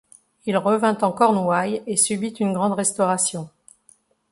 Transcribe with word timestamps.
Il 0.47 0.57
revint 0.57 0.97
en 1.03 1.11
Cornouailles 1.11 1.83
et 1.85 1.95
subit 1.95 2.33
une 2.39 2.53
grande 2.53 2.73
restauration. 2.73 3.51